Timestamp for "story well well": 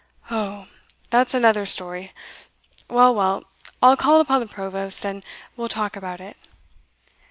1.67-3.43